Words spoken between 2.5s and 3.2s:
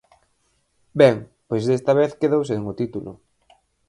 o título.